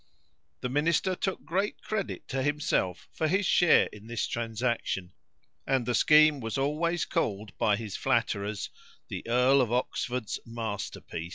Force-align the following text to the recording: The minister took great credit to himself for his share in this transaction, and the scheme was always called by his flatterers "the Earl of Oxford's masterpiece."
The 0.61 0.69
minister 0.69 1.13
took 1.15 1.45
great 1.45 1.79
credit 1.83 2.27
to 2.29 2.41
himself 2.41 3.07
for 3.13 3.27
his 3.27 3.45
share 3.45 3.85
in 3.93 4.07
this 4.07 4.25
transaction, 4.25 5.11
and 5.67 5.85
the 5.85 5.93
scheme 5.93 6.39
was 6.39 6.57
always 6.57 7.05
called 7.05 7.55
by 7.59 7.75
his 7.75 7.95
flatterers 7.95 8.71
"the 9.09 9.23
Earl 9.27 9.61
of 9.61 9.71
Oxford's 9.71 10.39
masterpiece." 10.43 11.29